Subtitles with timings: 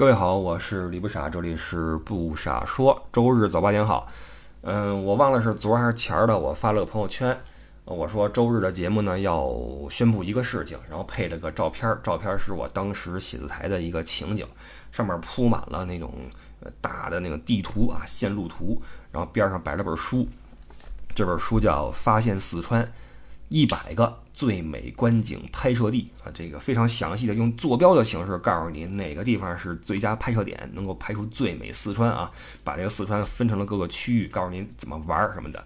[0.00, 3.06] 各位好，我是李不傻，这里是不傻说。
[3.12, 4.10] 周日早八点好。
[4.62, 7.38] 嗯，我忘了是昨儿还是前儿的，我发了个朋友圈，
[7.84, 9.54] 我说周日的节目呢要
[9.90, 14.48] 宣布一个事情，然后配了个照片，照片是我当时写字台的一个情景，
[14.90, 16.14] 上面铺满了那种
[16.80, 18.80] 大的那个地图啊，线路图，
[19.12, 20.26] 然后边上摆了本书，
[21.14, 22.90] 这本书叫《发现四川
[23.50, 24.04] 一百个》。
[24.32, 32.30] 最美观景拍摄地啊，这个非常详细的用坐标的形式告诉你哪个地方是最佳拍摄点，能够拍出最美四川啊。
[32.64, 35.62] 把这个四川分成了各个区域，告诉您怎么玩什么的。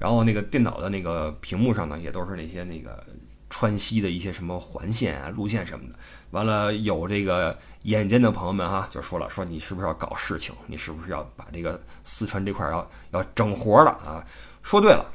[0.00, 3.00] 然后那个电脑的那个屏幕上呢，也都是那些那个
[3.48, 5.94] 川西的一些什么环线啊、路线什么的。
[6.32, 10.52] 完了，有这个眼尖的朋友们哈，就说了，说你是不是要搞事情？
[10.66, 14.24] 你是不是要把这个四川这块要要整活了啊？
[14.64, 15.06] 说对了。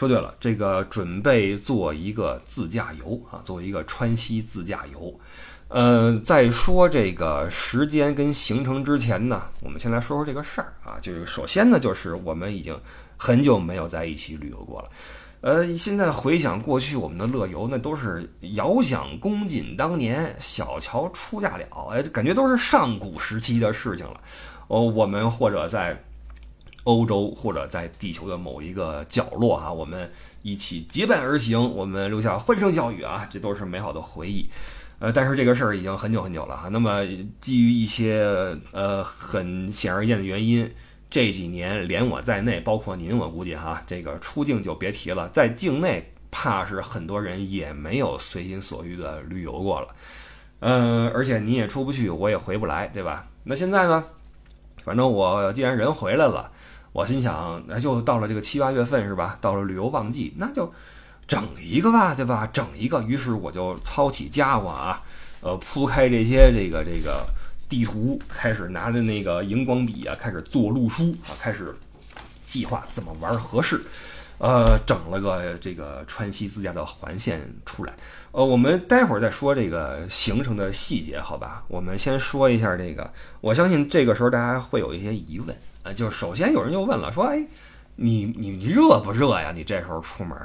[0.00, 5.14] 说对了，这个准备做一个自驾游啊，做一个川西自驾游。
[5.68, 10.96] 呃，在说这个时间跟行程之前呢，我们先来说说这个事儿啊。
[11.02, 12.74] 就是首先呢，就是我们已经
[13.18, 14.88] 很久没有在一起旅游过了。
[15.42, 24.18] 呃，现在回想过去我们的乐游，那都是遥想公瑾当年，小乔出嫁了，哎，感觉都是上古时期的事情了。
[24.68, 26.02] 哦，我们或者在。
[26.84, 30.10] 欧洲或者在地球的某一个角落啊，我们
[30.42, 34.48] 一起结伴而行，我们留下欢声笑语啊，这都是美好的回忆。
[34.98, 36.68] 呃，但是这个事儿已经很久很久了哈。
[36.68, 37.00] 那么
[37.40, 38.22] 基于一些
[38.72, 40.70] 呃很显而易见的原因，
[41.08, 49.88] 这几年连我在内，包括您，我估计哈，这个出境就别提了，在境内怕是很多人也没有随心所欲的旅游过了。
[50.60, 53.26] 嗯，而且你也出不去，我也回不来，对吧？
[53.44, 54.04] 那现在呢？
[54.82, 56.50] 反正我既然人回来了。
[56.92, 59.38] 我心想，那就到了这个七八月份是吧？
[59.40, 60.72] 到了旅游旺季，那就
[61.28, 62.48] 整一个吧，对吧？
[62.52, 63.00] 整一个。
[63.02, 65.00] 于是我就操起家伙啊，
[65.40, 67.24] 呃，铺开这些这个这个
[67.68, 71.72] 地图，开始拿着那个荧光笔啊，开始做路书啊，开始
[72.48, 73.80] 计划怎么玩合适。
[74.38, 77.94] 呃，整了个这个川西自驾的环线出来。
[78.32, 81.62] 呃，我们待会儿再说这个行程的细节，好吧？
[81.68, 83.08] 我们先说一下这个，
[83.40, 85.54] 我相信这个时候大家会有一些疑问。
[85.82, 87.42] 呃，就是首先有人就问了，说，哎，
[87.96, 89.50] 你你热不热呀？
[89.54, 90.36] 你这时候出门，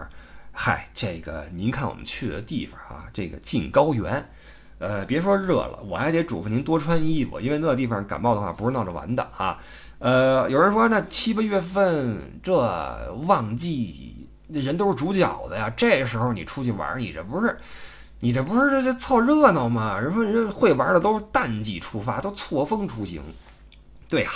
[0.53, 4.25] 嗨，这个您看我们去的地方啊，这个晋高原，
[4.79, 9.59] 呃，别说热了，我还得嘱咐您多穿衣服，因为那地方感冒的话不是闹着玩的啊。
[9.99, 17.57] 呃，有人说那七八月份这旺季，人都是煮饺子呀，这时候你出去玩，你这不是，
[18.21, 19.99] 你这不是这这凑热闹吗？
[19.99, 23.21] 人说人会玩的都是淡季出发，都错峰出行，
[24.07, 24.29] 对呀。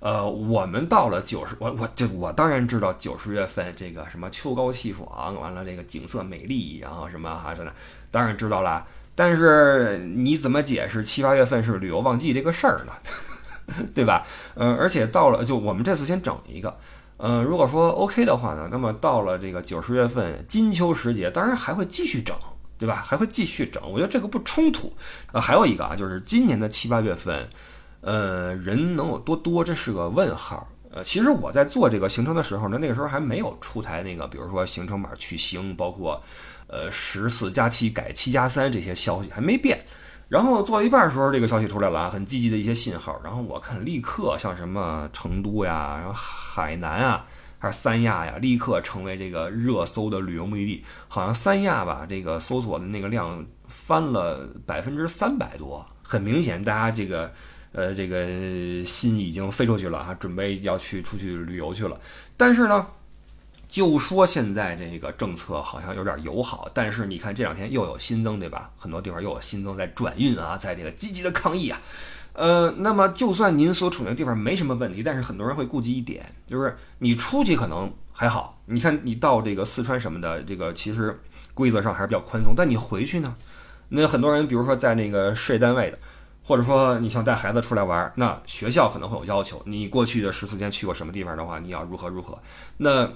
[0.00, 7.72] 呃，我们到了九十，我我就我当然知道九十月份这个什么秋高气爽，完了这个景色美丽，然后什么哈什么，
[8.10, 8.86] 当然知道了。
[9.16, 12.92] 但是你怎么解释七八月份是旅游旺季这个事儿呢？
[13.92, 14.24] 对吧？
[14.54, 16.78] 呃，而且到了就我们这次先整一个，
[17.16, 22.36] 呃，如果说 OK 的话呢，那么到了这个九十月份金秋时节，当然还会继续整，
[22.78, 23.02] 对吧？
[23.04, 24.92] 还会继续整，我觉得这个不冲突。
[25.32, 27.48] 呃，还有一个啊，就是今年的七八月份。
[28.00, 30.66] 呃，人能有多多，这是个问号。
[30.90, 36.22] 呃，其实我在做这个行程的时候呢，那个时候还没有出台那个，比如说行程码取行，包括
[36.66, 39.78] 呃十四加七改七加三这些消息还没变。
[40.28, 43.20] 然后做一半的时候，这个消息出来了啊，很积极的一些信号。
[43.22, 47.26] 然后我看立刻像什么成都呀，然后海南啊，
[47.58, 50.84] 还是三亚呀，立刻成为这个热搜的旅游目的地。
[51.08, 57.30] 好像三亚吧，这个搜索的那个量翻了百分之三百多，很明显，大家这个。
[57.72, 62.00] 呃，这个心已经飞出去了哈，准备要去出去旅游去了。
[62.36, 62.86] 但是呢，
[63.68, 68.70] 就说现在这个政策好像有点友好，但是你看这两天又有新增，对吧？
[68.78, 71.78] 很多地方又有新增在转运啊，在这个积极的抗议啊。
[72.32, 81.20] 呃，那么就算您所处的地方没什么问题，但是很多人会顾及一点，就是你出去可能还好，你看你到这个四川什么的，这个其实
[81.52, 82.54] 规则上还是比较宽松。
[82.56, 83.34] 但你回去呢，
[83.90, 85.98] 那很多人，比如说在那个事业单位的。
[86.48, 89.60] 或者说你想带孩子出来玩，那学校可能会有要求。
[89.66, 92.38] 你过去的十四天去过什么地方的话，你要如何如何？
[92.78, 93.06] 那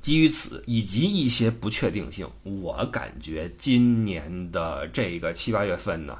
[0.00, 6.16] 基于此以及一些不确定性，我感觉今年的这个七八月份呢，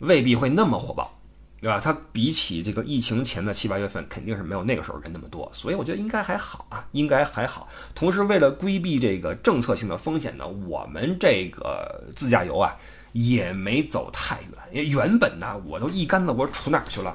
[0.00, 1.16] 未必会那么火爆，
[1.60, 1.78] 对吧？
[1.78, 7.68] 它比起这个疫情前的七八月份，肯定是没有那个时候人那么多，所以我觉得应该还好啊，应该还好。
[7.94, 12.76] 同时，为了规避这个政策性的风险呢，我们这个自驾游啊。
[13.12, 17.14] 也没走太远，因为原本呢，我都一竿子我杵哪儿去了？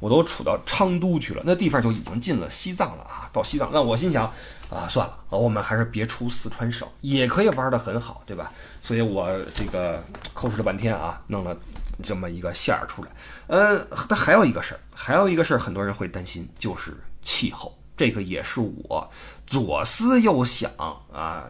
[0.00, 3.30] 我都杵到昌都去了，那地方就已经进了西藏了啊！
[3.32, 4.24] 到西藏，那我心想，
[4.68, 8.52] 啊，算了，我们还是别出四川省，也可以玩得很好，对吧？
[8.82, 10.02] 所以我这个
[10.34, 11.56] 抠哧了半天啊，弄了
[12.02, 13.10] 这么一个线儿出来。
[13.46, 17.74] 呃，它还有一个事儿，还有一个事儿，很多人会担心，就是气候。
[17.96, 19.08] 这个也是我
[19.46, 20.70] 左思右想
[21.12, 21.48] 啊，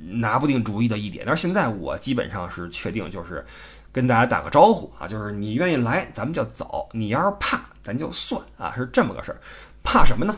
[0.00, 1.24] 拿不定主意的一点。
[1.26, 3.44] 但是现在我基本上是确定，就是
[3.92, 9.40] 跟大家打个招呼啊，就是你愿意来，咱们就走；你要是怕，咱就算啊，是这么个事儿。
[9.82, 10.36] 怕什么呢？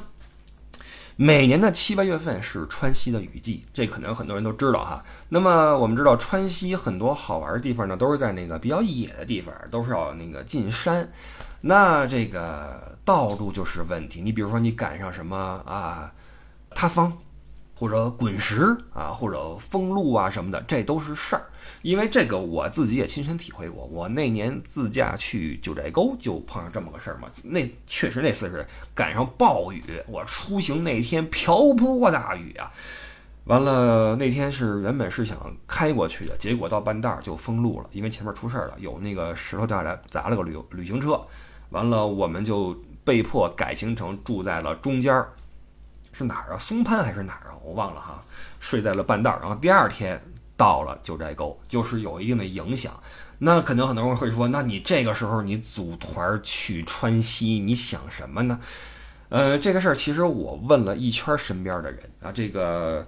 [1.16, 5.04] 每年的七八月份是川西的雨季，这可能很多人都知道哈。
[5.28, 11.06] 那么我们知道川西很多好玩的地方呢，都是在那个比较野的地方，都是要那个进山。
[11.60, 14.22] 那这个道路就是问题。
[14.22, 15.36] 你比如说你赶上什么
[15.66, 16.10] 啊，
[16.74, 17.16] 塌方。
[17.74, 21.40] 或者滚石啊，或者封路啊什么的，这都是事儿。
[21.80, 23.86] 因为这个我自己也亲身体会过。
[23.86, 27.30] 我那年自驾去九寨沟就碰上这么个事儿嘛。
[27.42, 32.70] 那确实那次是赶上暴雨，我出行那天瓢泼大雨啊。
[33.44, 41.18] 完了那天是原本是想开过去的，结果到半道儿就封路了，因为前面出事儿了，有那个石头掉下来砸了个旅游旅行车。
[41.70, 45.32] 完了我们就被迫改行程，住在了中间儿。
[46.12, 46.58] 是哪儿啊？
[46.58, 47.56] 松潘还是哪儿啊？
[47.62, 48.24] 我忘了哈。
[48.58, 50.20] 睡在了半道儿，然后第二天
[50.56, 52.92] 到了九寨沟，就是有一定的影响。
[53.38, 58.60] 那可能很多人会说，那你这个时候你组团去川西，你想什么呢？
[59.30, 62.30] 呃，这个事儿其实我问了一圈身边的人啊。
[62.30, 63.06] 这个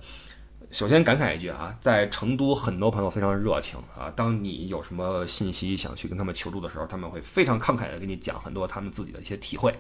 [0.71, 4.11] 首先感慨一句啊，在成都很多朋友非常热情啊。
[4.17, 9.79] 当你有什么信息想去跟他们求助的时候，他们会非常慷慨的给你讲很多他们自己的一些体会。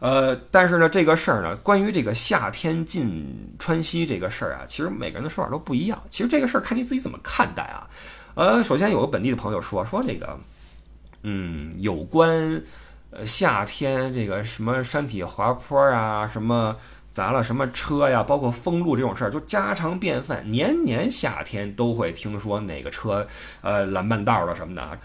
[0.00, 6.00] 呃，但是呢，这个事儿呢，关于这个夏天进川西这个事儿啊，其实每个人的说法都不一样。
[6.08, 7.88] 其实这个事儿看你自己怎么看待啊。
[8.34, 10.38] 呃，首先有个本地的朋友说说这个，
[11.22, 12.62] 嗯，有关
[13.10, 16.76] 呃夏天这个什么山体滑坡啊，什么
[17.10, 23.26] 砸了什么车呀，包括封路这种事儿，就家常便饭，年年夏天都会听说哪个车
[23.62, 24.98] 呃拦半道了什么的。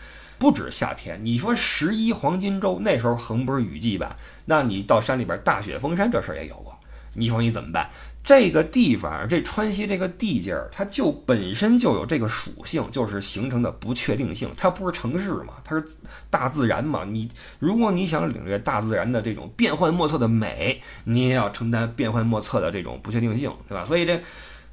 [0.44, 4.13] 不止夏天，你说十一黄金周那时候横不是雨季吧？
[4.44, 6.78] 那你到山里边大雪封山这事儿也有过，
[7.13, 7.90] 你说你怎么办？
[8.25, 14.51] 这个地方，这川西这个地界儿，它就本身就有这个属性，就是形成的不确定性。
[14.57, 15.86] 它不是城市嘛，它是
[16.30, 17.06] 大自然嘛。
[17.06, 23.86] 你如果你想领略大自然的这种变幻莫测的美，你也要承担变幻莫测的这种不确定性，对吧？
[23.86, 24.22] 所以这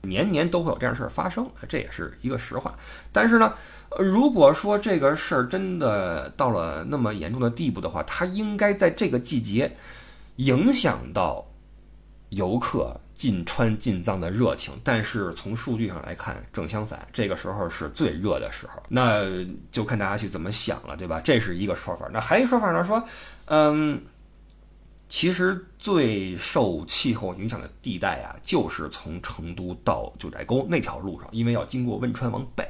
[0.02, 2.75] 年年都会有这样事儿发生，这也是一个实话。
[3.12, 3.55] 但是呢。
[3.98, 9.76] 如果说这个事儿真的到了那么严重的地步的话，它应该在这个季节
[10.37, 11.44] 影响到
[12.28, 14.72] 游客进川进藏的热情。
[14.84, 18.81] 但是从数据上来看，正相反，这个时候是最热的时候。
[18.88, 19.25] 那
[19.72, 21.20] 就看大家去怎么想了，对吧？
[21.20, 22.08] 这是一个说法。
[22.12, 23.04] 那还一说法呢，说，
[23.46, 24.00] 嗯，
[25.08, 32.64] 其实最受气候影响的地带啊，就是从成都到九寨沟那条路上，因为要经过汶川往北。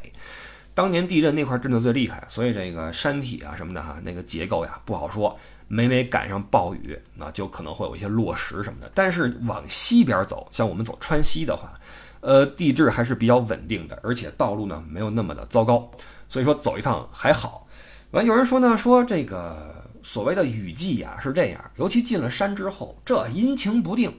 [0.81, 5.39] 当年地震那块震得最厉害，所以这个山体啊什么的哈，那个结构呀不好说。
[5.69, 8.91] 每每赶上暴雨，那就可能会有一些落石什么的。
[8.95, 11.79] 但是往西边走，像我们走川西的话，
[12.23, 15.91] 呃，地质还是比较稳定的，而且道路呢没有那么的糟糕，
[16.31, 17.69] 所以说走一趟还好。
[18.13, 24.11] 完，有人说呢，说这个所谓的雨季呀是这样，尤其进了山之后，这阴晴不定。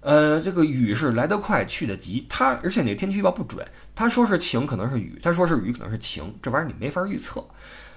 [0.00, 7.44] 呃，这个雨是来得快去得急，他而且那个天气预报不准，他说是晴可能是雨，他说是雨可能是晴，这玩意儿你没法预测。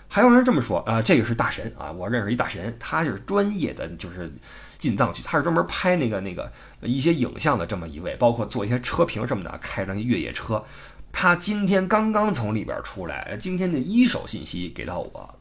[0.10, 4.31] 还有人这么说啊，这个是大神啊，我认识一大神，他是专业的，就是
[4.78, 10.64] 进藏去，他是专门拍那个那个一些影像的这么一位，包括做一些车评什么的，开着越野车。
[11.14, 15.34] 他今天刚刚从里边出来，今天的一手信息给到我，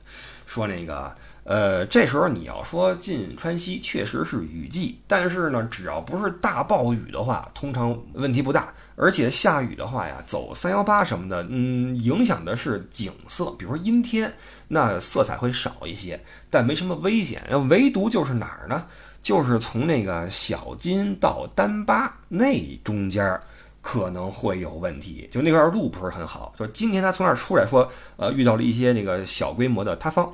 [0.46, 1.12] 说那个。
[1.44, 8.72] 呃，这时候你要说进川西确实是雨季，但是呢，只要不是大暴雨的话，通常问题不大。
[8.94, 14.32] 而且下雨的话呀，走三幺八什么的，嗯，影响的是景色，比如说阴天，
[14.68, 17.42] 那色彩会少一些，但没什么危险。
[17.68, 18.86] 唯独就是哪儿呢？
[19.20, 23.42] 就是从那个小金到丹巴那中间儿
[23.82, 26.54] 可能会有问题，就那段路不是很好。
[26.56, 30.32] 就今天他从那儿出来说，呃，遇到了一些那个小规模的塌方。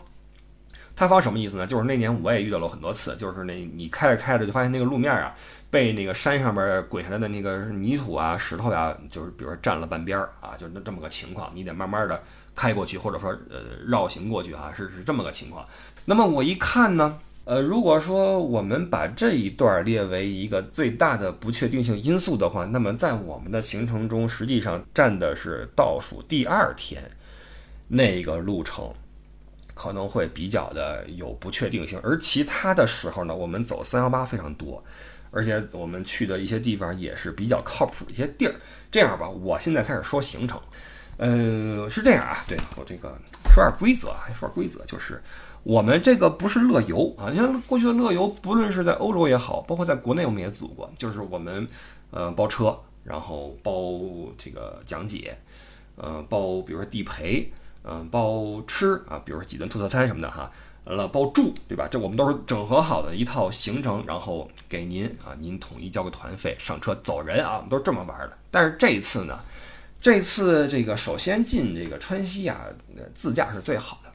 [0.94, 1.64] 塌方什么意思呢？
[1.64, 5.32] 就是那年我也遇到了很多次，就是那你开着开着就发现那个路面啊，
[5.70, 12.20] 被那个山上边滚下来的那个泥土啊、石头呀，就是比如说占了半边儿啊，就那这么个情况，你得慢慢的
[12.56, 15.64] 开过去，或者说呃绕行过去啊，是是这么个情况。
[16.04, 17.16] 那么我一看呢，
[17.48, 27.02] 呃，如果说我们把这一段列为一个最大的不确定性因素的话，那么在我们的行程中，实际上占的是倒数第二天
[27.88, 28.92] 那个路程。
[29.74, 34.84] 可能会比较的有不确定性，而其他的时候呢，我们走三幺八非常多，
[35.30, 38.54] 而且我们去的一些地方也是比较靠谱一些地儿。
[38.90, 40.60] 这样吧，我现在开始说行程。
[41.16, 43.16] 嗯，是这样啊，对我这个
[43.54, 45.22] 说点规则啊，说点规则，就是
[45.68, 51.68] 我们这个不是乐游啊，你像过去的乐游，不论是在欧洲也好，包括在国内我们也组过，就是我们
[52.10, 54.00] 呃包车，然后包
[54.38, 55.36] 这个讲解，
[55.96, 57.52] 呃包比如说地陪，
[57.84, 60.50] 嗯包吃啊，比如说几顿特色餐什么的哈，
[60.84, 61.86] 完了包住，对吧？
[61.86, 68.32] 这我们都是整合好的一套行程，然后给您啊，您统一交个团费，上车走人啊，我们都是这么玩的。
[68.50, 69.38] 但是这一次呢？
[70.00, 72.58] 这次这个首先进这个川西啊，
[73.12, 74.07] 自驾是最好的。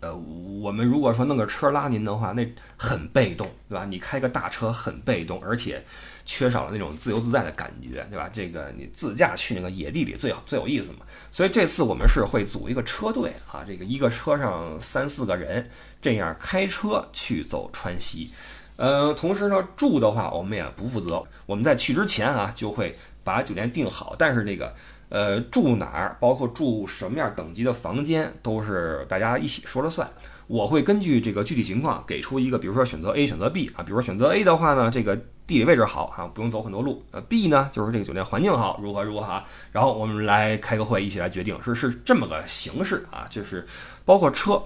[0.00, 3.84] 呃，我们如果说弄个车拉您的话，那很被动，对吧？
[3.84, 5.84] 你开个大车很被动，而且
[6.24, 8.30] 缺少了那种自由自在的感觉，对吧？
[8.32, 10.98] 这个你自驾去那个野地里最好最有意思嘛。
[11.30, 15.68] 所以这次我们是会组一个车队啊，这个一个车上三四个人，
[16.00, 18.30] 这样开车去走川西。
[18.76, 22.94] 呃，同时呢，住的话我们也不负责，我们在去之前啊就会。
[23.24, 24.74] 把酒店订好，但是这个，
[25.08, 30.08] 呃，住哪儿，包括住什么样等级的房间，都是大家一起说了算。
[30.46, 33.82] 我会根据这个具体情况给出一个，比如说选择 A，选择 B 啊。
[33.82, 35.14] 比如说选择 A 的话呢，这个
[35.46, 37.04] 地理位置好哈，不用走很多路。
[37.10, 39.44] 呃，B 呢，就是这个酒店环境好，如何如何哈。
[39.72, 43.26] 然后我们来开个会，一起来决定，是是这么个形式啊。
[43.28, 43.66] 就是
[44.06, 44.62] 包括车，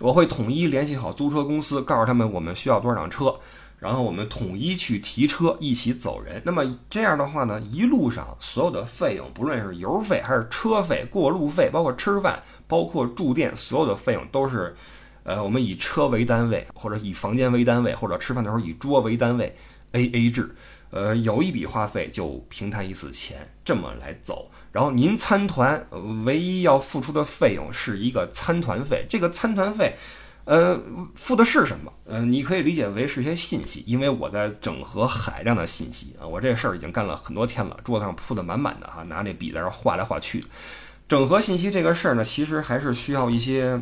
[0.00, 3.34] 我会统一联系好租车公司，告诉他们我们需要多少辆车。
[3.82, 6.40] 然后我们统一去提车，一起走人。
[6.44, 14.76] 那么这样的话呢，一路上所有的费用，不论是油费还是车费、过路费，包括吃饭、包括住店，所有的费用都是，
[15.24, 19.52] 呃，我们以车为单位，或者以房间为单位，或者吃饭的时候以桌为单位
[19.90, 20.54] ，A A 制。
[20.90, 24.48] 呃，有一笔花费就平摊一次钱，这么来走。
[24.70, 25.84] 然后您参团，
[26.24, 29.96] 唯一要付出的费用是一个参团费，这个参团费。
[30.44, 30.80] 呃，
[31.14, 31.92] 付的是什么？
[32.04, 36.26] 呃，你可以理解为是一些信息，因为我在整合海量的信息啊。
[36.26, 40.44] 我这事儿已经干了很多天了，桌子上铺的满满的哈，拿那笔在这画来画去。
[41.06, 43.80] 整合信息这个事儿呢，其实还是需要一些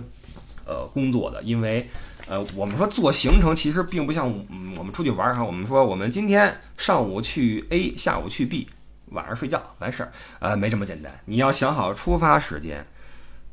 [0.66, 1.88] 呃工作的，因为
[2.26, 4.30] 呃，我们说做行程其实并不像
[4.76, 8.68] 我们出去玩哈，我们说我们今天上午去 A，下午去 B，
[9.06, 11.10] 晚上睡觉完事儿，呃，没这么简单。
[11.24, 12.84] 你要想好出发时间，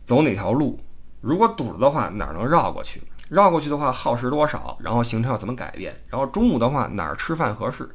[0.04, 0.78] 走哪条路。
[1.22, 3.02] 如果堵了的话，哪儿能绕过去？
[3.30, 4.78] 绕过去的话耗时多少？
[4.80, 5.94] 然后行程要怎么改变？
[6.08, 7.90] 然后中午的话哪儿吃饭合适？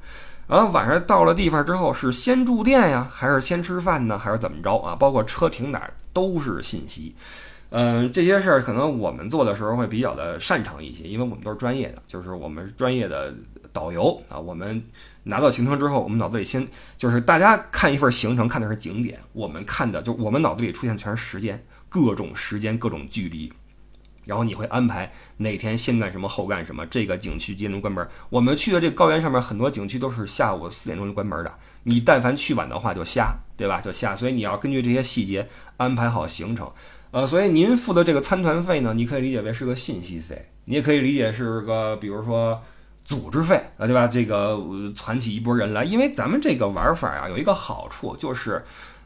[0.47, 4.19] 然后晚上到了地方之后是先住店呀，还是先吃饭呢？
[4.19, 4.95] 还是怎么着啊？
[4.95, 7.15] 包括车停哪儿都是信息。
[7.71, 13.35] 嗯，这些事儿可能我们做的时候会比较的擅长一些，因为我们都是专业的，就是我们是专业的
[13.73, 14.39] 导游啊。
[14.39, 14.83] 我们
[15.23, 21.65] 拿到行程之后，我们脑子里先就是大家看一份行程看的是景点，我们看的就我们脑子里出现全是时间。
[21.93, 23.53] 各种时间，各种距离，
[24.25, 26.87] 然后你会安排哪天先干什么，后干什么。
[26.87, 28.09] 这个景区几点钟关门？
[28.31, 31.55] 我们去的这个高原上面很多景区都是下午四点钟就关门的。
[31.83, 33.79] 你但凡去晚的话就瞎，对吧？
[33.83, 34.17] 就瞎。
[34.17, 35.47] 所以你要根据这些细节
[35.77, 36.73] 安排好行程。
[37.11, 42.59] 呃，所以您付的这个参团费呢，你可以理解为是个信息费，你也可以理解是个比如说
[43.05, 44.07] 组织费啊，对吧？
[44.07, 44.59] 这个
[44.97, 48.65] 攒起一波人来，因为咱们这个玩法啊有一个好处就是。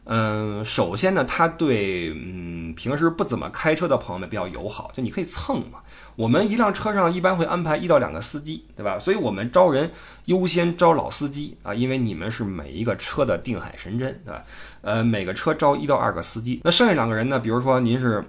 [0.08, 5.80] 嗯，首先呢，他对嗯平时不怎么开车的朋友们比较友好，就你可以蹭嘛。
[6.14, 8.98] 我们一辆车上一般会安排一到两个司机，对吧？
[8.98, 9.90] 所以我们招人
[10.26, 14.42] 优先招老司机啊，因为你们是每一个车的定海神针，对吧？
[14.82, 17.38] 呃，每个车招一到二个司机，那剩下两个人呢？
[17.38, 18.24] 比如说您是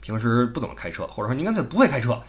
[0.00, 2.20] 平时不怎么开车，或者说您干脆不会开车。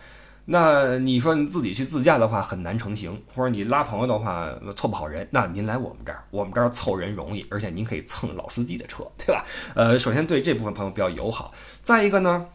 [0.48, 9.44] 那你说你自己去自驾的话很难成行，或者你拉朋友的话凑不好人，那您来我们这儿，我们这儿凑人容易，而且您可以蹭老司机的车，对吧？
[9.74, 11.52] 呃，首先对这部分朋友比较友好。
[11.82, 12.46] 再一个呢，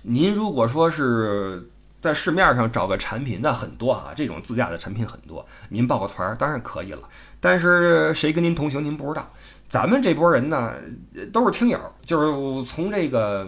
[0.00, 1.68] 您如果说是
[2.00, 7.02] 在市面上找个产品，那很多啊，这种自驾的产品很多，您报个团当然可以了。
[7.40, 9.30] 但是谁跟您同行您不知道，
[9.68, 10.72] 咱们这波人呢
[11.30, 13.46] 都是听友，就是从这个。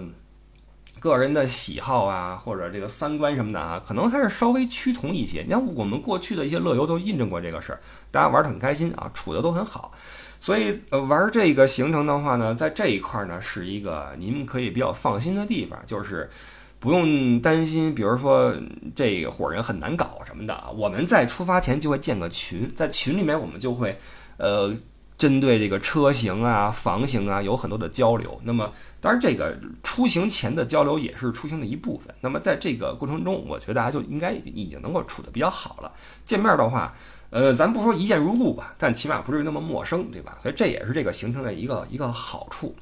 [1.00, 5.42] 个人的喜好啊，或者这个三观什么的啊，可能还是稍微趋同一些。
[5.42, 7.80] 你看我们过去的一些乐游都印证过这个事儿，
[8.11, 9.90] 大家玩的很开心啊，处的都很好。
[10.38, 16.30] 所以呃，玩这个行程的话呢，在这一块呢是一个您可以比较放心的地方，就是
[16.78, 18.54] 不用担心，比如说
[18.95, 20.71] 这伙人很难搞什么的啊。
[20.71, 23.99] 我们在出发前就会建个群，在群里面我们就会
[24.37, 24.73] 呃。
[25.21, 28.41] 针对这个车型啊、房型啊，有很多的交流。
[28.43, 28.73] 那么，
[29.03, 32.12] 当然这个出行前的交流也是出行的一部分。
[32.23, 35.93] 那么，在这个过程中，我觉得大家就应该已经能够处得比较好了。
[36.25, 36.95] 见面的话，
[37.29, 40.39] 呃，咱不说一见如故吧，但起码不至于那么陌生，对吧？
[40.41, 42.75] 所以这也是这个行程的一个一个好处。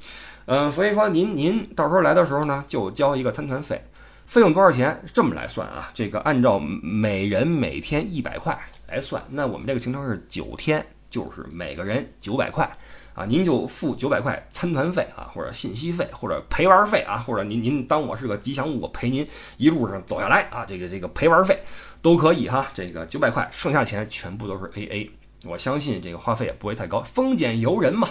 [0.46, 3.82] 嗯，所以说您您到时候来的时候呢，就交一个参团费，
[4.26, 5.02] 费用多少钱？
[5.12, 5.90] 这么来算啊？
[5.92, 8.56] 这个按照每人每天一百块。
[8.86, 12.70] 来算，那我们这个行程是九天，就是每个人九百块
[13.14, 21.60] 啊，您就付九百块参团费啊，或者信息费，或者陪玩费啊，或者您您当我是个吉祥物，我陪您一路上走下来啊，这个这个陪玩费
[22.00, 25.10] 都可以哈，这个九百块，剩下钱全部都是 A A，
[25.44, 28.08] 我相信这个花费也不会太高，丰俭由人嘛，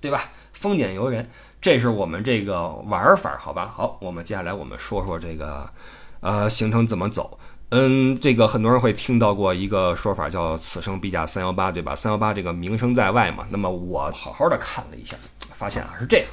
[0.00, 0.30] 对吧？
[0.52, 3.72] 丰俭由人，这是我们这个玩法，好吧？
[3.76, 5.70] 好，我们接下来我们说说这个
[6.18, 7.38] 呃行程怎么走。
[7.70, 11.94] 嗯，这个很多人会听到过一个说法，叫“此生必驾三幺八”，对吧？
[11.94, 13.46] 三幺八这个名声在外嘛。
[13.50, 15.14] 那么我好好的看了一下，
[15.52, 16.26] 发现啊是这样。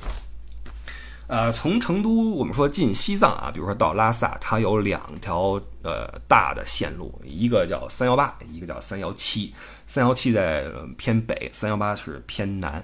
[1.27, 9.54] 呃，从成都我们说进西藏啊，比如说到拉萨，它有两条呃大的线路，一个叫三幺八，一个叫三幺七。
[9.86, 10.63] 三幺七在
[10.98, 12.82] 偏北，三幺八是偏南。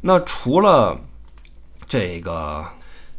[0.00, 0.96] 那除了
[1.88, 2.64] 这个。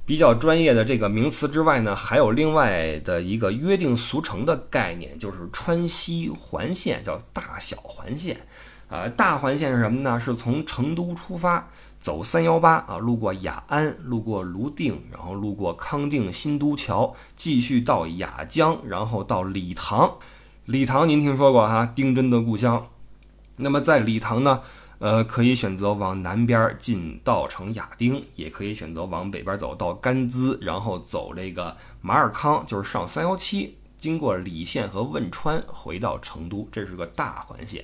[0.10, 8.36] 比较专业的这个名词之外呢，还有另外的一个约定俗成的概念，就是川西环线，叫大小环线。
[8.90, 10.20] 啊，大环线是什么呢？
[10.20, 20.12] 是从成都出发，走三幺八啊，路过雅安，路过泸定，然后路过康定新都桥，继续到雅江，然后到理塘。
[20.66, 21.86] 理塘您听说过哈？
[21.94, 22.88] 丁真的故乡。
[23.58, 24.62] 那么在理塘呢？
[25.00, 37.84] 呃，可以选择往南边进稻城亚丁，也可以选择往北边走到甘孜，然后走这个马尔康，就是上三幺七，经过理县和汶川回到成都，这是个大环线。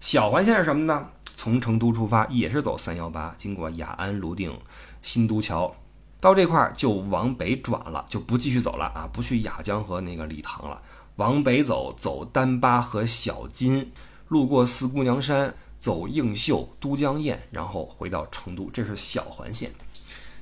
[0.00, 1.08] 小环线是什么呢？
[1.34, 4.52] 从成都出发，也是走三幺八，经过雅安、泸定、
[5.00, 5.74] 新都桥，
[6.20, 10.78] 到这块就往北转了，就不继续走了啊，不去雅江和那个理塘了，
[11.16, 13.90] 往北走，走丹巴和小金，
[14.28, 15.54] 路过四姑娘山。
[15.80, 19.72] 走映秀、都江堰，然后回到成都，这是小环线。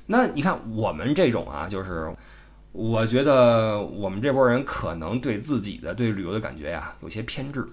[0.05, 2.13] 那你看我们这种啊，就是
[2.73, 7.65] 我觉得我们这波人可能对自己的对旅游的感觉呀有些偏执，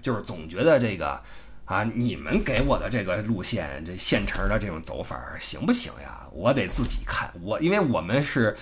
[0.00, 1.20] 就是总觉得这个
[1.64, 6.24] 啊，你们给我的这个路线，这现成的这种走法行不行呀？
[6.32, 7.28] 我得自己看。
[7.42, 8.56] 我因为我们是，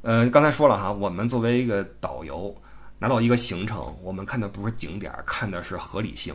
[0.00, 2.56] 呃，刚才说了哈，我们作为一个导游，
[2.98, 6.34] 拿到一个行程，我们看的不是景点，看的是合理性。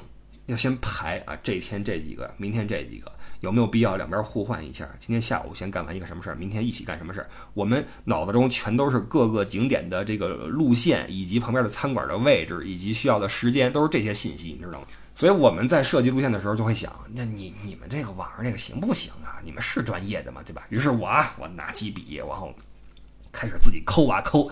[0.51, 4.87] 要先排啊，这天这几个，明天这几个，有没有必要两边互换一下？
[4.99, 7.29] 今天下午先干完一个什么事儿，明天一起干什么事儿？
[7.53, 14.87] 我们脑子中全都是各个景点的这个路线，以及旁边的餐馆的位置，以及需要的时间，都是这些信息，你知道吗？
[15.15, 19.39] 所以我们在设计路线的时候就会想，那你你们这个网上这个行不行啊？
[19.43, 20.63] 你们是专业的嘛，对吧？
[20.69, 22.53] 于是我啊，我拿起笔，然后
[23.31, 24.49] 开始自己抠啊抠，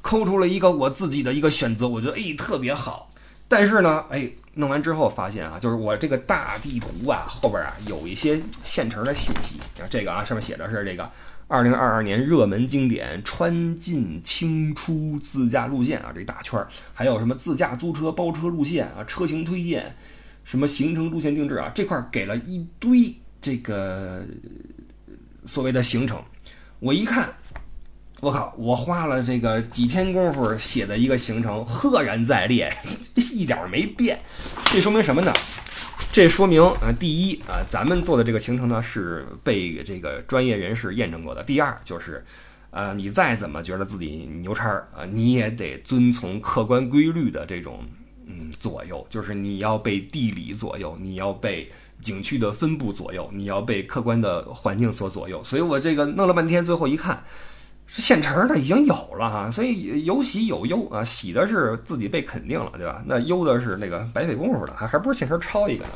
[0.00, 3.10] 抠出了一个我自己的一个选择，我觉得哎特别好。
[3.50, 9.58] 但是呢，哎，弄完之后发现啊，就是我这个大地图啊，后边啊有一些现成的信息。
[9.80, 11.10] 啊，这个啊，上面写的是这个
[11.48, 19.96] 二零二二年热门经典川进清出自驾路线啊，这一大圈儿，还有什么自驾租车包车路线啊，车型推荐，
[20.44, 24.22] 什么行程路线定制啊，这块儿给了一堆这个
[25.44, 26.22] 所谓的行程。
[26.78, 27.28] 我一看。
[28.20, 28.54] 我靠！
[28.58, 32.70] 我花了这个几天功夫写的一个行程，赫然在列，
[33.32, 34.20] 一点没变。
[34.66, 35.32] 这说明什么呢？
[36.12, 41.42] 这说明啊，第一啊，咱们做的这个行程呢是被这个专业人士验证过的。
[41.44, 42.22] 第二就是，
[42.72, 47.80] 呃，你再怎么觉得自己牛叉儿啊，你也得遵从客观规律的这种
[48.26, 51.70] 嗯左右，就是你要被地理左右，你要被
[52.02, 55.42] 景区的分布左右，你要被客观的环境所左右。
[55.42, 57.24] 所以我这个弄了半天，最后一看。
[57.92, 63.02] 是现成的，已经有了哈，所以有喜有忧啊，喜的是自己被肯定了，对吧？
[63.04, 65.90] 那忧的是那个白费功夫了，还还不是现成抄一个呢。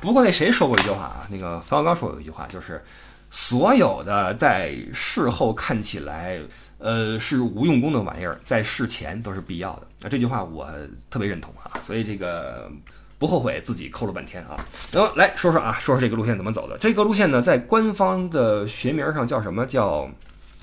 [0.00, 1.26] 不过那谁说过一句话啊？
[1.28, 2.80] 那个冯小刚说过一句话，就是
[3.30, 6.38] 所有的在事后看起来
[6.78, 9.88] 呃是无用功的玩意儿，在事前都是必要的。
[10.02, 10.68] 那这句话我
[11.10, 12.70] 特别认同啊，所以这个
[13.18, 14.64] 不后悔自己抠了半天啊。
[14.92, 16.78] 那么来说说啊，说说这个路线怎么走的？
[16.78, 20.08] 这个路线呢，在官方的学名上叫什么叫？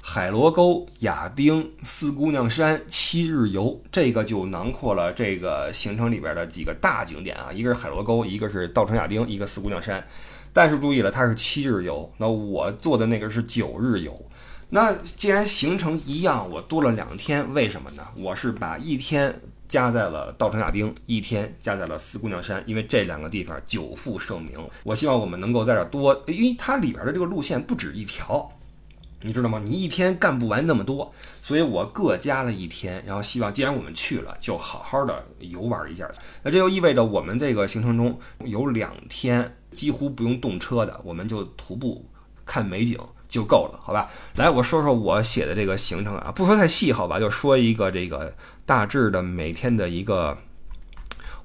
[0.04, 10.06] 海螺沟、亚丁、四姑娘山七日游，这个就囊括了这个行程里边的几个大景点啊，一个是海螺沟，一个是稻城亚丁，一个四姑娘山。
[10.52, 14.20] 但是注意了，它是七日游，那我做的那个是九日游。
[14.70, 18.04] 那既然行程一样，我多了两天，为什么呢？
[18.18, 19.34] 我是把一天
[19.70, 24.60] 加在了稻城亚丁，一天加在了四姑娘山，因为这两个地方久负盛名。
[24.84, 28.52] 我希望我们能够在这多，因为它里边的这个路线不止一条。
[29.24, 29.62] 你知道吗？
[29.64, 36.10] 你一天干不完那么多，所以我各加了一天，然后希望既然我们去了，就好好的游玩一下。
[36.44, 42.06] 那这就意味着我们这个行程中有两天几乎不用动车的，我们就徒步
[42.46, 42.98] 看美景
[43.30, 44.10] 就够了，好吧？
[44.36, 47.20] 来，我说说我写的这个行程啊，不说太细，好吧？
[47.20, 48.34] 就说一个这个
[48.66, 50.38] 大致的每天的一个。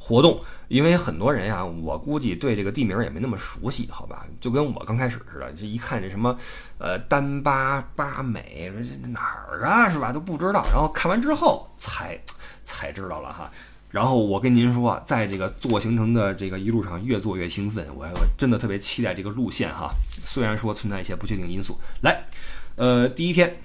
[0.06, 4.24] 活动，因为很多人呀，我估计对这个地名也没那么熟悉，好吧？
[4.40, 6.38] 就跟我刚开始似的，这一看这什么，
[6.78, 10.12] 呃，丹巴巴美，这哪儿啊，是吧？
[10.12, 10.64] 都不知道。
[10.70, 12.16] 然后看完之后才
[12.62, 13.50] 才知道了哈。
[13.90, 19.90] 然后我跟您说，在这个做行程的这个一路上，越做越兴奋，我我真的特别期待这个路线哈。
[20.24, 22.22] 虽然说存在一些不确定因素，来，
[22.76, 23.56] 呃，第一天，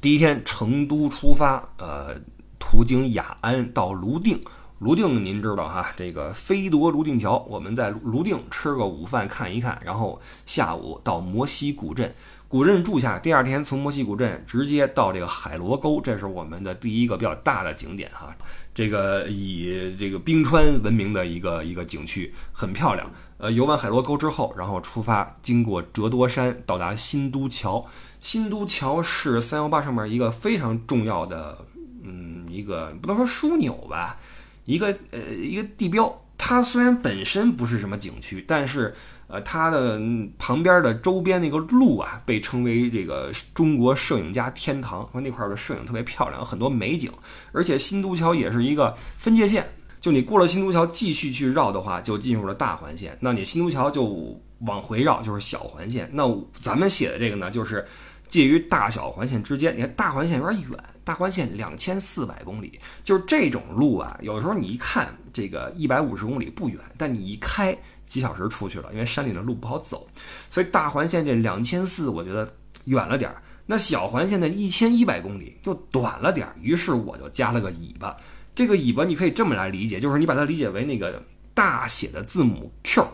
[0.00, 2.16] 第一天成都出发，呃，
[2.58, 4.42] 途经雅安到泸定。
[4.84, 12.14] 泸定，您知道哈，这个飞夺泸定桥，我们在泸定吃个午饭看一看，然后下午到摩西古镇，
[12.48, 18.36] 古镇住下，第二天从摩西古镇直接到这个海螺沟，这是我们的第一个比较大的景点哈，
[18.74, 23.10] 这个以这个冰川闻名的一个一个景区，很漂亮。
[23.38, 27.82] 呃，游完海螺沟之后，然后出发，经过折多山，到达新都桥。
[28.20, 31.58] 新都桥是三幺八上面一个非常重要的，
[32.02, 34.18] 嗯，一个不能说枢纽吧。
[34.64, 38.94] 一个呃一个地标，它虽然本身不是什么景区，但是
[39.26, 40.00] 呃它的
[40.38, 47.10] 旁边的周边那个路啊，被称为这个中国摄影家天堂，说那块的摄影特别漂亮，有很多美景。
[47.52, 49.66] 而且新都桥也是一个分界线，
[50.00, 53.16] 就你过了新都桥继续去绕的话，就进入了大环线。
[53.20, 56.08] 那你新都桥就往回绕就是小环线。
[56.12, 56.24] 那
[56.58, 57.84] 咱们写的这个呢，就是
[58.28, 59.76] 介于大小环线之间。
[59.76, 60.70] 你看大环线有点远。
[61.04, 64.18] 大环线两千四百公里，就是这种路啊。
[64.22, 70.08] 有时候你一看这个一百五十公里不远，但你一开几小时出去了，因为山里的路不好走。
[70.48, 72.50] 所以大环线这两千四，我觉得
[72.86, 73.42] 远了点儿。
[73.66, 76.54] 那小环线的一千一百公里就短了点儿。
[76.60, 78.16] 于是我就加了个尾巴。
[78.54, 83.06] 这个尾巴你可以这么来理解，就是你把它理解为那个大写的字母 Q，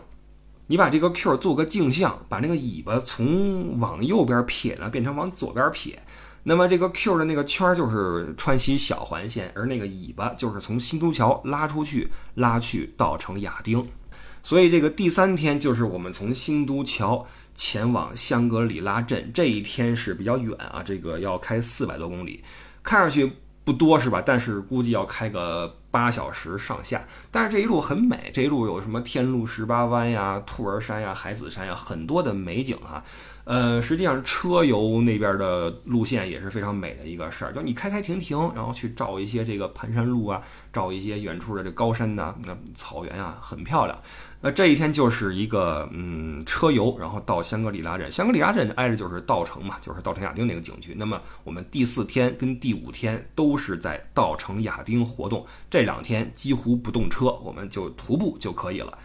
[0.67, 6.01] 你把这个 Q 做个镜像，把那个尾巴从往右边撇呢变成往左边撇。
[6.43, 13.87] 那么这个 Q 的那个圈儿就是川西小环线，而那个尾巴就是从新都桥拉出去，拉去稻城亚丁。
[14.43, 22.43] 所以这个第三天就是我们从新都桥前往香格里拉镇，这一天是比较远啊，这个要开四百多公里，
[22.81, 23.31] 看上去
[23.63, 24.19] 不多是吧？
[24.25, 27.05] 但是估计要开个八小时上下。
[27.29, 33.03] 但是这一路很美，这一路有什么天路十八弯呀、兔儿山呀、海子山呀，很多的美景啊。
[33.43, 43.97] 呃，实际上车游那边的路线也是非常美的一个事儿，就你开开停停，然后去照一些这个盘山路啊，照一些远处的这高山呐，那草原啊，很漂亮。
[44.43, 50.95] 那这一天就是一个嗯车游，然后到香格里拉镇，香格里拉镇挨着就是稻城嘛，就是稻城亚丁那个景区。
[50.95, 58.97] 那么我们第四天跟第五天都是在稻城亚丁活动，这两天几乎不动车，我们就徒步就可以了。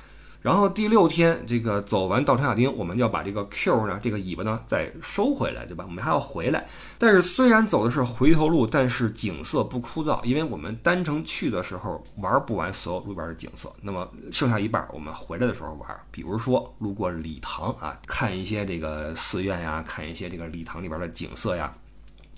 [0.47, 5.85] 然后第六天，这个走完稻城亚丁，我们要把这个 Q 呢，这个尾巴呢再收回来，对吧？
[5.85, 6.69] 我们还要回来。
[6.99, 16.01] 但是虽然走的是回头路，但是景色不枯燥，因为我们单程去的时候玩不完所有路边的景色，那么剩下一半我们回来的时候玩。
[16.13, 21.75] 比如说路过礼堂啊，看一些这个寺院呀，看一些这个礼堂里边的景色呀，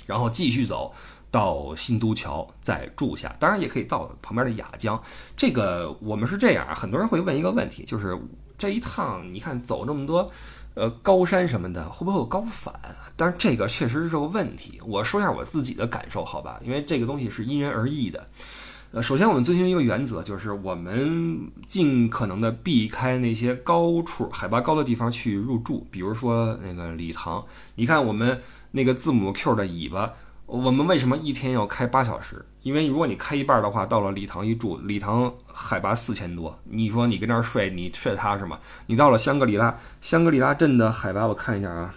[0.06, 0.94] 然后继续走。
[1.30, 5.00] 到新都桥再住下，当然也可以到旁边的雅江。
[5.36, 8.18] 这个我们是这样啊，很多人会问一个问题，就是
[8.56, 10.30] 这一趟你看走这么多，
[10.74, 12.74] 呃，高山什么的，会不会有高反？
[13.14, 14.80] 但是这个确实是个问题。
[14.86, 16.58] 我说一下我自己的感受，好吧？
[16.64, 18.26] 因为这个东西是因人而异的。
[18.92, 27.44] 呃，首先我们遵循一个原则，就是我们尽可能的避开那些高处、海拔高的地方去入住，比如说那个礼堂。
[27.74, 30.14] 你看我们那个字母 Q 的尾巴。
[30.48, 32.42] 我们为什么一天要开八小时？
[32.62, 38.58] 因为如果你开一半的话，到了理塘一住，理塘海拔四千多，你说你跟那儿睡，你睡踏实吗？
[38.86, 41.94] 你到了香格里拉，香格里拉镇的海拔我看一下啊，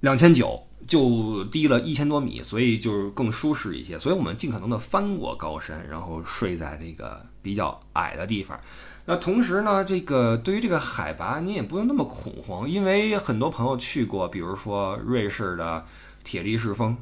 [0.00, 3.98] 两千九，就低了一千多米，所以就是更舒适一些。
[3.98, 8.58] 所以我们尽可能的翻过高山，然后睡在那个比较矮的地方。
[9.04, 15.84] 那同时呢，这个对于这个海拔，你也不用那么恐慌，因为很多朋友去过，比如说瑞士的
[16.24, 16.96] 铁力士峰。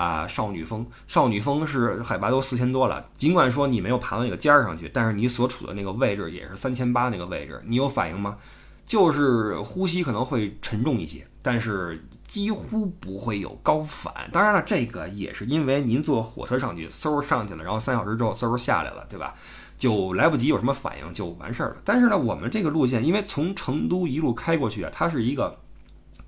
[0.00, 3.04] 啊，少女峰，少女峰是海拔都四千多了。
[3.18, 8.38] 尽管说你没有爬到那个尖儿上去，但是你所处的那个位置也是三千八那个位置，你有反应吗？
[8.86, 14.14] 就是呼吸可能会沉重一些，但是几乎不会有高反。
[14.32, 19.34] 当然了，这个也是因为您坐火车上去，嗖上去了，然后三小时之后嗖下来了，对吧？
[19.76, 21.76] 就来不及有什么反应就完事儿了。
[21.84, 25.58] 但是呢，我们这个路线，因为从成都一路开过去啊，它是一个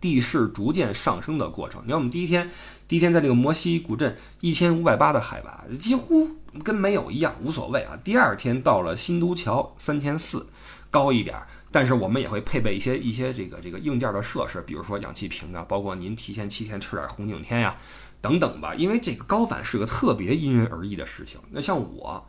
[0.02, 1.80] 地势逐渐上升的过程。
[1.86, 2.50] 你看，我们第一天。
[2.88, 6.28] 第一天在这个摩西古镇一千五百八的海拔，几乎
[6.62, 7.98] 跟没有一样，无所谓啊。
[8.04, 10.46] 第二天到了新都桥三千四，
[10.90, 11.34] 高一点，
[11.70, 17.74] 但是我们也会配备一些一些这个这个硬件的设施，比如说氧气瓶啊，包括您提前七天吃点红景天呀，
[18.20, 18.74] 等等吧。
[18.74, 21.40] 因为这个高反是个特别因人而异的事情。
[21.50, 22.26] 那像我。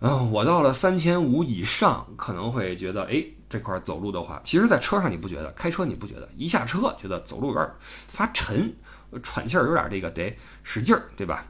[0.00, 7.70] 嗯，我到了三千五以上，可能会觉得，哎，这块走路的话，其实，在车上你不觉得，开车你不觉得，一下车觉得走路有点
[8.08, 8.74] 发沉，
[9.22, 11.46] 喘气儿有点这个得使劲儿，对吧？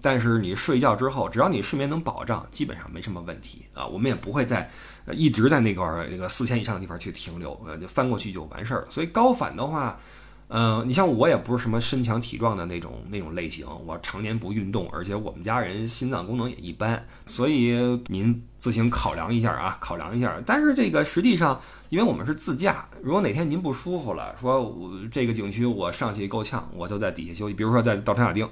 [0.00, 3.86] 但是你睡觉之后，只要你睡眠能保障，基本上没什么问题啊。
[3.86, 4.70] 我们也不会在
[5.10, 8.86] 一直在那块儿那个四千以上的地方去停留，呃，就翻过去就完事儿了。
[8.90, 9.98] 所以高反的话，
[10.54, 17.72] 嗯，你像我也不是什么身强体壮的那种那种类型，我常年不运动，而且我们家人心脏功能也一般，所以
[18.08, 20.38] 您自行考量一下啊，考量一下。
[20.44, 28.46] 但是这个实际上，因为我们是自驾，如果哪天您不舒服了，说我这个景区我上去够呛，我就在底下休息，比如说在稻城亚丁。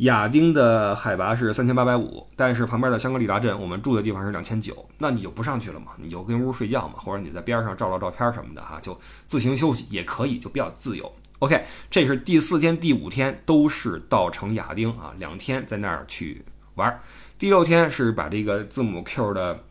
[0.00, 5.92] 亚丁的海拔是三千八百五，但是旁边的香格里拉镇，我们住的地方是两千九，那你就不上去了嘛？
[5.98, 11.12] 你就跟屋睡觉嘛，或者你在边上照照照片什么的哈，就自行休息也可以，就比较自由。
[11.40, 16.44] OK，这是第四天、第五天都是到城亚丁啊，两天在那儿去
[16.76, 17.00] 玩。
[17.38, 19.64] 第六天是把这个字母 Q 的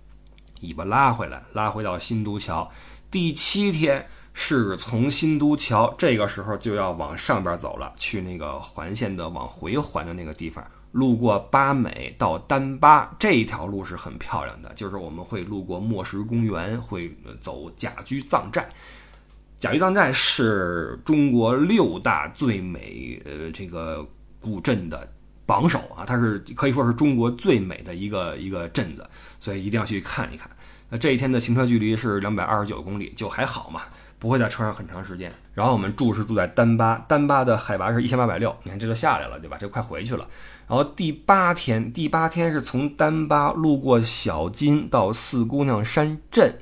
[0.61, 2.71] 尾巴拉回来，拉回到新都桥。
[3.09, 4.07] 第七天。
[4.41, 18.69] 是从新都桥，这个时候就要往上边走了，去那个环线的往回环的那个地方，路过巴美到丹巴这一条路是很漂亮的，就是我们会路过墨石公园，会走甲居藏寨。
[19.59, 24.07] 甲居藏寨是中国六大最美呃这个
[24.39, 25.07] 古镇的
[25.45, 29.05] 榜首啊，它是可以说是中国最美的一个一个镇子，
[29.39, 30.49] 所以一定要去看一看。
[30.89, 33.81] 那这一天的行车距离是两百二十九公里，就还好嘛。
[34.17, 39.55] 不会在车上很长时间，然后我们住是住在丹巴，丹巴的海拔是一千八百六，你看这就下来了，对吧？
[39.57, 40.27] 这快回去了。
[40.67, 46.53] 然后第八天，第八天是从丹巴路过小金到四姑娘山镇。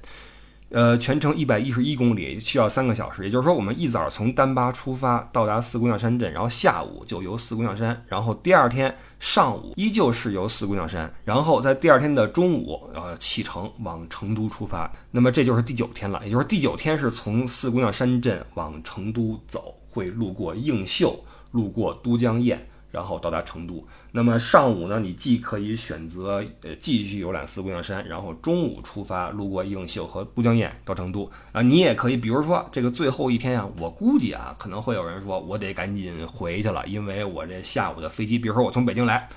[0.69, 3.23] 呃，全程一百一十一公里，需要三个小时。
[3.23, 14.91] 也就是说，我们一早从丹巴出发，到达四姑娘山镇，然后下午就游四姑娘山，然后第二天上午依旧是游四姑娘山，然后在第二天的中午，呃，启程往成都出发。
[15.11, 22.59] 那么这就是第九天了，也就是第九天是从四姑娘山镇往成都走，会路过映秀，路过都江堰。
[22.97, 31.29] 然后到达成都，那么上午呢，你既可以选择呃继续游览四姑娘山，然后中午出发路过映秀和都江堰到成都。
[31.51, 39.29] 啊，你也可以，比如说这个最后一天啊，我估计啊可能会有人说我得赶紧回去了，因为我这下午的飞机，比如说我从北京来，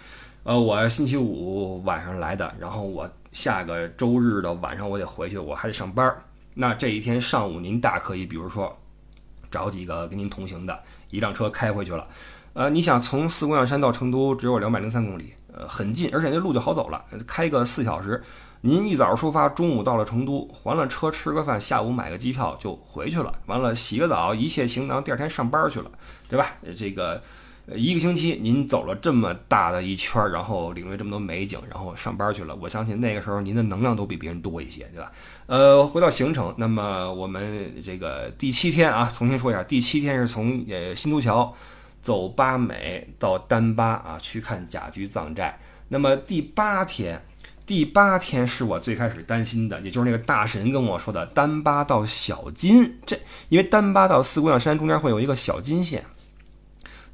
[0.44, 6.10] 呃，我星期五晚上来的，然后我下个周日的晚上我得回去，我还得上班，
[6.54, 8.74] 那这一天上午您大可以，比如说
[9.50, 12.08] 找几个跟您同行的，一辆车开回去了。
[12.52, 18.22] 呃，你想从四姑娘山到成都只有两百零三公里，呃，很近，而且那路就好走了，开个四小时。
[18.62, 23.32] 您一早出发，中午到了成都，还了车，吃个饭，下午买个机票就回去了。
[23.46, 25.90] 完了，洗个澡，一切行囊，第二天上班去了，
[26.28, 26.44] 对吧？
[26.76, 27.22] 这个
[27.74, 32.54] 一个星期您走了这么大的一圈，然后领略这么多美景，然后上班去了。
[32.60, 35.10] 我相信那个时候您的能量都比别人多一些，对吧？
[35.46, 41.54] 呃，回到行程，那么我们这个第七天啊，重新说一下，第七天是从呃新都桥。
[42.02, 45.58] 走巴美到丹巴啊，去看甲居藏寨。
[45.88, 47.20] 那么第八天，
[47.66, 52.98] 第八天是我最开始担心的，也就是那个大神跟我说的丹巴到小金。
[53.04, 56.04] 这因为丹巴到四姑娘山中间会有一个小金线，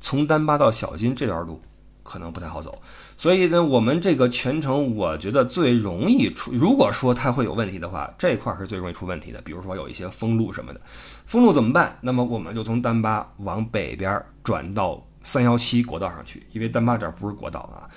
[0.00, 1.60] 从丹巴到小金这段路
[2.02, 2.80] 可能不太好走。
[3.18, 9.40] 所以呢，我们这个全程我觉得最容易出，如果说它会有问题的话，这块是最容易出问题的。
[9.40, 10.80] 比如说有一些封路什么的，
[11.24, 11.96] 封路怎么办？
[12.02, 17.88] 那么我们就从丹巴往北边转到三幺七国道上去，因为丹巴这儿不是国道啊。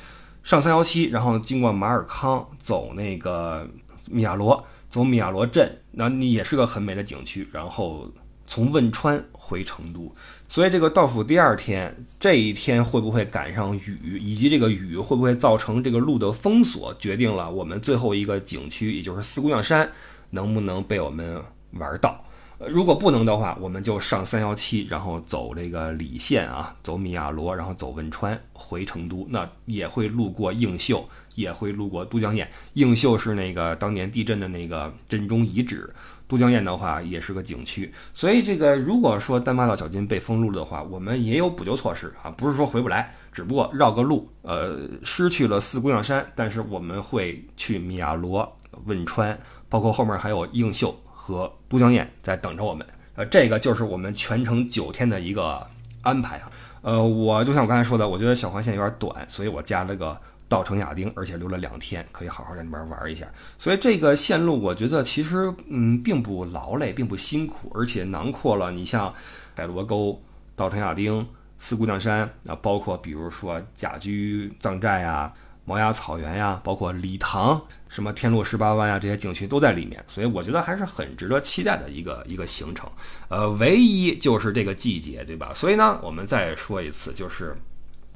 [0.41, 3.67] 上三幺七，然后经过马尔康，走那个
[4.09, 8.09] 米亚罗，走米亚罗镇，那你也是个很美的景区，然后。
[8.49, 10.11] 从汶川回成都，
[10.49, 19.87] 所以这个倒数第二天，这一天会不会赶上雨，以及这个雨会不会造成这个路的封锁，决定了我们最后一个景区，也就是四姑娘山，
[20.31, 21.39] 能不能被我们
[21.73, 22.19] 玩到。
[22.67, 32.47] 如果不能的话，我们就上三幺七，然后走这个理县啊，走米亚罗，然后走汶川回成都，那也会路过映秀，也会路过都江堰。
[32.73, 35.87] 映秀是那个当年地震的那个震中遗址。
[36.29, 48.47] 都江堰的话也是个景区，所以这个如果说丹巴到小金被封路的话，我们也有补救措施啊，不是说回不来，只不过绕个路，呃，失去了四姑娘山，但是我们会去米亚罗、
[48.85, 49.35] 汶川，
[49.67, 55.65] 包括后面还有映秀和都江堰在等着我们，呃，这个就是我们全程九天的一个
[56.03, 56.51] 安排啊，
[56.83, 60.15] 呃，我就像我刚才说的，我觉得小环线有点短，所以我加了个。
[60.49, 63.25] 稻城亚丁，而且留了两天，可以好好在那边玩一下。
[63.57, 69.13] 所以这个线路，我觉得其实嗯，并不劳累，并不辛苦，而且囊括了你像
[69.55, 70.19] 海螺沟、
[70.55, 71.25] 稻城亚丁、
[71.59, 75.31] 四姑娘山啊，包括比如说甲居藏寨啊、
[75.65, 82.89] 毛崖草原呀，包括理塘、什么天路十八弯呀，这些景区都在里面，所以我觉得还是很值得期待的一个一个行程。
[83.27, 85.51] 呃，唯一就是这个季节，对吧？
[85.53, 87.55] 所以呢，我们再说一次，就是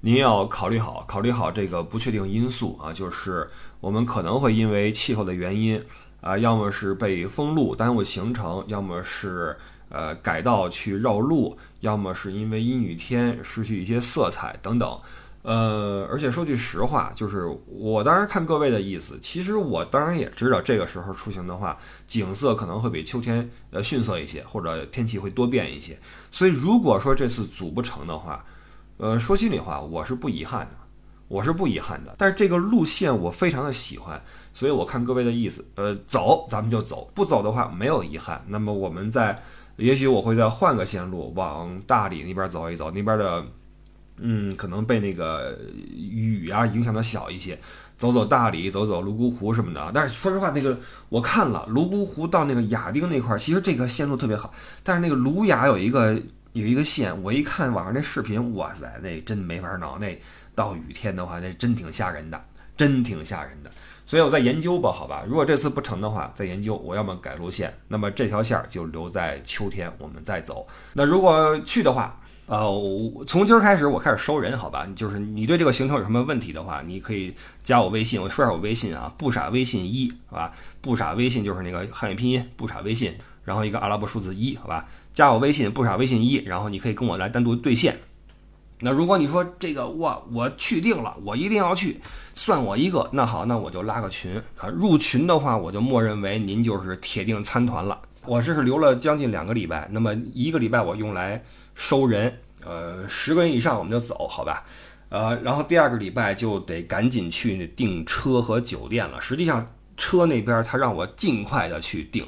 [0.05, 5.81] 您要考虑好，考虑好这个不确定因素啊，就是我们可能会因为气候的原因
[6.19, 9.55] 啊，要么是被封路耽误行程，要么是。
[9.89, 14.99] 呃，改道去绕路，要么是因为阴雨天失去一些色彩等等。
[15.43, 25.95] 呃，而且说句实话，就是我当然看各位的意思，其实我当然也知道这个时候出行的话，景色可能会比秋天呃逊色一些，或者天气会多变一些。
[26.31, 28.43] 所以如果说这次组不成的话，
[28.97, 30.75] 呃，说心里话，我是不遗憾的，
[31.27, 32.15] 我是不遗憾的。
[32.17, 34.21] 但是这个路线我非常的喜欢，
[34.53, 38.43] 所以我看各位的意思，呃，走咱们就走，不走的话没有遗憾。
[38.47, 39.41] 那么我们在。
[39.77, 43.43] 也许我会再换个线路，往大理那边走一走，那边的，
[44.17, 45.57] 嗯，可能被那个
[45.91, 47.59] 雨啊影响的小一些，
[47.97, 49.91] 走走大理，走走泸沽湖什么的。
[49.91, 50.77] 但是说实话，那个
[51.09, 54.53] 我看了泸沽湖到那个亚丁那块儿，其实这个线路特别好。
[54.83, 56.21] 但是那个鲁雅有一个
[56.53, 59.99] 有一个线，我一看网上那视频，哇塞，那真没法弄。
[59.99, 60.17] 那
[60.55, 62.39] 到雨天的话，那真挺吓人的，
[62.77, 63.71] 真挺吓人的。
[64.05, 65.23] 所以我在研究吧，好吧。
[65.27, 70.67] 如果这次不成的话，再研究我要么改路线，那么这条线儿就留在秋天我们再走。
[70.93, 72.61] 那如果去的话，呃，
[73.25, 74.87] 从今儿开始我开始收人，好吧。
[74.95, 78.21] 就是你对这个行程有什么问题的话，你可以加我微信。
[78.21, 80.53] 我说下我微信啊，不傻微信一，好吧。
[80.81, 84.85] 不傻微信就是那个汉语拼音不傻微信，然后一个阿拉伯数字一，好吧。
[85.13, 87.95] 加我微信不傻微信一，然后你可以跟我来单独对线。
[88.79, 92.01] 那如果你说这个我我去定了，我一定要去，
[92.33, 93.07] 算我一个。
[93.13, 94.67] 那好，那我就拉个群啊。
[94.67, 97.97] 入群的话，我就默认为您就是铁定参团了。
[98.25, 101.41] 我这是留了将近两个礼拜，那么一个礼拜我用来
[101.75, 104.65] 收人，呃，十个人以上我们就走，好吧？
[105.09, 109.21] 呃，然后第二个礼拜就得赶紧去订车和酒店了。
[109.21, 112.27] 实际上车那边他让我尽快的去订，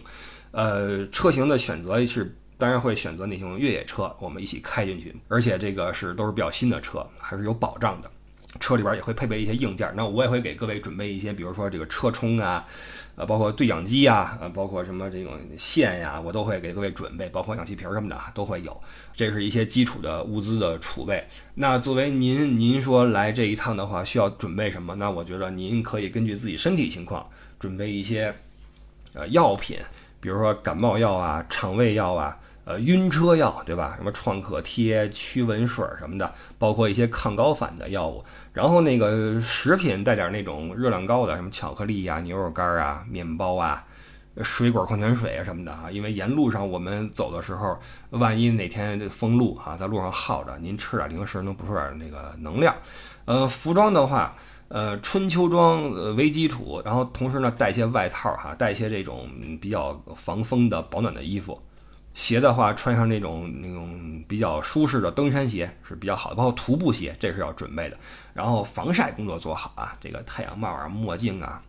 [0.52, 2.34] 呃，车型的选择是。
[2.58, 8.10] 当然会选择那种越野车，我们一起开进去，而且这个是都是比较新的车，还是有保障的。
[8.58, 12.66] 车里边也会配备一些硬件，那我也会给各位准备一些，比如说这个车充啊，
[13.18, 18.82] 呃，包括对讲机啊，呃，包括什么这种线呀，我都会给各位准备，包括氧气瓶什么的都会有。
[19.14, 21.22] 这是一些基础的物资的储备。
[21.56, 24.96] 那作为您，您说来这一趟的话，需要准备什么？
[24.96, 27.28] 那我觉得您可以根据自己身体情况
[27.60, 28.34] 准备一些，
[29.14, 29.78] 呃，药品，
[30.22, 32.40] 比如说感冒药啊、肠胃药啊。
[32.66, 33.94] 呃，晕车药对吧？
[33.96, 38.26] 什么创可贴、驱蚊水什么的，包括一些抗高反的药物。
[38.54, 43.86] 然后那个食品带点那种热量高的，什么巧克力呀、牛肉干啊、面包啊、
[44.42, 45.92] 水果、矿泉水啊什么的啊。
[45.92, 47.78] 因为沿路上我们走的时候，
[48.10, 52.76] 万一哪天封路啊，在路上耗着，您吃点零食能补充点那个能量。
[53.26, 54.36] 呃，服装的话，
[54.70, 59.30] 呃，春秋装呃为基础，然后同时呢带一些外套哈，带一些这种
[59.62, 61.62] 比较防风的保暖的衣服。
[62.16, 67.98] 鞋的话，穿上那种那种比较舒适的登山鞋是比较好的，包括徒步鞋，这是要准备的。
[68.34, 71.62] 然后防晒工作做好啊，这个太阳帽啊、墨镜啊、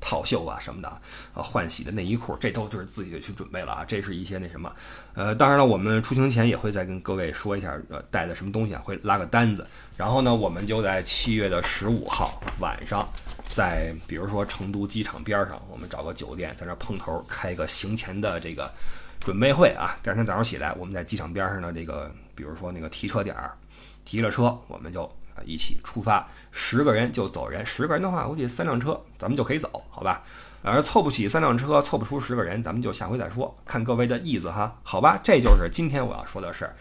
[0.00, 0.88] 套袖啊什么的，
[1.34, 3.84] 啊，换洗的内衣裤，这都就是自己得去准备了啊。
[3.84, 4.72] 这是一些那什么，
[5.14, 9.66] 呃，当然了，我们出行前也会再跟各位说一下，呃，带的什么东西啊，会拉个单子。
[9.96, 13.08] 然后呢，我们就在七月的十五号晚上，
[13.48, 18.72] 在比如说成都机场边上，我们找个酒店，在那碰头，开一个行前的这个。
[19.20, 23.56] 准备会啊，第二天早上起来，我们在机场边上的这个，比如说那个提车点儿，
[24.04, 30.22] 提了车，我们就啊一起出发，十个人就走人，十个人的话，估计三辆车咱们就可以走，好吧？
[30.62, 35.18] 而凑不起三辆车，凑不出十个人，咱们就下回再说，看各位的意思哈，好吧？
[35.22, 36.74] 这就是今天我要说的事儿，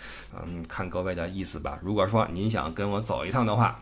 [0.43, 1.77] 嗯，看各位的意思吧。
[1.81, 3.79] 如果说您想跟我走一趟的话，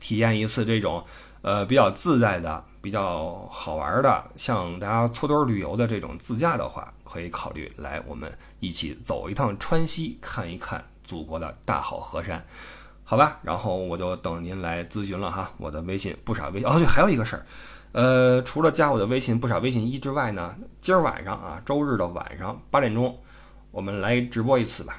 [0.00, 1.04] 体验一次这种
[1.42, 2.64] 呃比较自在的。
[2.88, 12.42] 比较好玩的，像大家搓堆旅游的这种自驾的话，可以考虑来我们一起走一趟川西，看一看祖国的大好河山，
[13.04, 13.40] 好吧？
[13.42, 15.52] 然后我就等您来咨询了哈。
[15.58, 17.44] 我的微信不傻微哦，对，还有一个事儿，
[17.92, 23.14] 呃，除了加我的微信不傻微信一之外呢，今儿晚上啊，周日的晚上八点钟，
[23.70, 24.98] 我们来直播一次吧。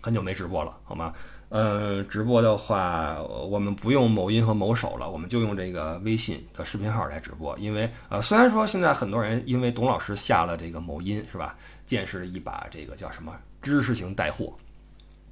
[0.00, 1.12] 很久没直播了，好吗？
[1.48, 7.56] 呃，直播的话，我们不用某音和某手了，我们就用这个微信的视频号来直播。
[7.58, 11.56] 因为呃，虽然说现在很多人因为董老师下了这个某音，是吧？
[11.86, 13.32] 见识了一把这个叫什么
[13.62, 14.52] 知识型带货，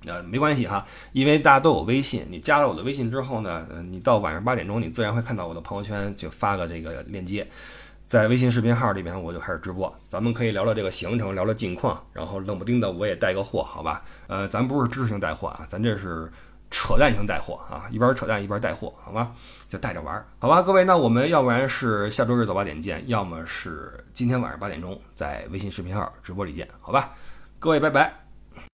[0.07, 7.45] 呃，没关系哈，因为大家都有微信，你加了我的微信之后呢，你到晚上八点钟，你自然会看到我的朋友圈就发个这个链接。
[8.07, 14.03] 在微信视频号里边，我就开始直播，咱们可以聊聊这个行程，聊聊近况，然后冷不丁的我也带个货，好吧？
[14.27, 16.31] 呃，咱不是知识性带货啊，咱这是
[16.71, 19.33] 扯淡型带货啊，一边扯淡一边带货，好吧？
[19.69, 20.63] 就带着玩，好吧？
[20.63, 27.15] 各位，那我们要不然是下周日早八点见，要么是今天晚上八点钟在微信视频号直播里见，好吧？
[27.59, 28.24] 各位，拜拜。